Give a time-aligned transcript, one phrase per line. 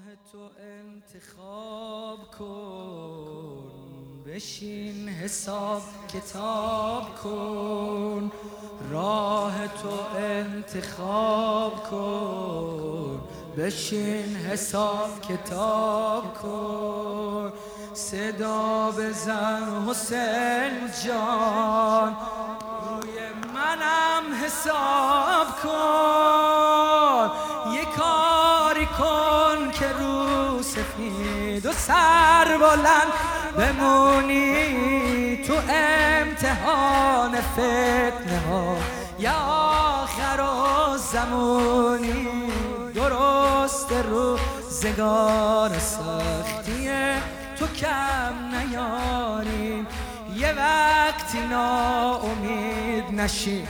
[0.00, 8.30] راه تو انتخاب کن بشین حساب کتاب کن
[8.90, 13.20] راه تو انتخاب کن
[13.56, 17.52] بشین حساب کتاب کن.
[17.94, 22.16] صدا بزن حسین جان
[22.88, 23.18] روی
[23.54, 27.30] منم حساب کن.
[27.74, 29.29] یه کاری کن.
[29.70, 33.12] که رو سفید و سر بلند
[33.56, 38.76] بمونی تو امتحان فتنه ها.
[39.18, 39.32] یا
[40.02, 42.28] آخر و زمونی
[42.94, 47.22] درست روزگار سختیه.
[47.58, 49.86] تو کم نیاریم.
[50.36, 51.38] یه وقتی
[52.24, 53.66] امید نشی.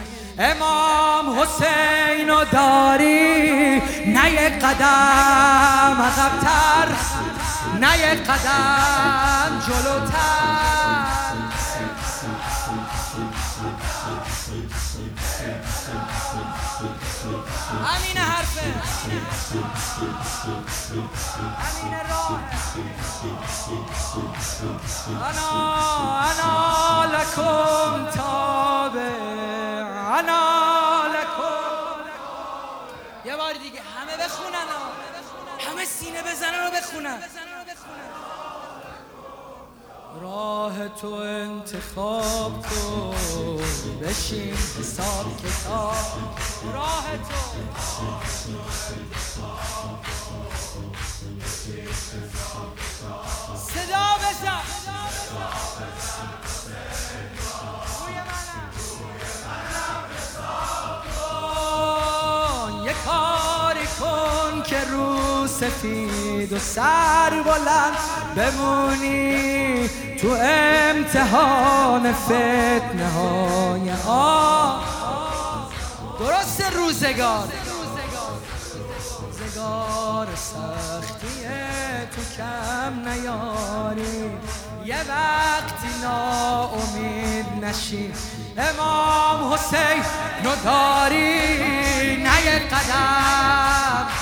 [1.20, 3.82] امام حسین و داری.
[4.06, 6.88] نه یک قدم عقبتر.
[7.80, 10.60] نه یک قدم جلوتر.
[17.84, 18.62] همین حرفه.
[21.60, 22.40] همین راه
[25.28, 25.50] انا
[26.20, 29.40] انا لکم تابع
[30.18, 30.69] انا
[33.40, 33.80] بار دیگه.
[33.80, 34.68] همه بخونن
[35.58, 37.18] همه سینه بزنن و بخونن.
[40.20, 43.16] راه تو انتخاب کن.
[44.02, 45.94] بشین حساب کتاب.
[46.74, 48.19] راه تو.
[64.70, 67.96] که رو سفید و سر بلند
[68.36, 69.88] بمونی
[70.20, 74.84] تو امتحان فتنه های آه
[76.18, 77.48] درست روزگار.
[79.20, 84.30] روزگار سختیه تو کم نیاری.
[84.84, 88.12] یه وقتی ناامید نشی.
[88.58, 90.02] امام حسین
[90.44, 92.16] رو داری.
[92.16, 94.19] نه یه قدم.